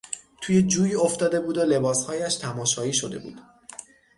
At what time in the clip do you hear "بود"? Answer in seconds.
1.41-1.57, 3.19-3.41